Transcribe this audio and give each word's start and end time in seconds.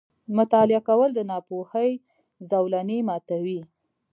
•مطالعه 0.37 0.81
کول، 0.87 1.09
د 1.15 1.19
ناپوهۍ 1.29 1.91
زولنې 2.49 2.97
ماتوي. 3.07 3.59